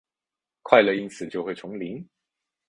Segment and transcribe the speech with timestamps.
[0.63, 2.03] 快乐因此就会重临？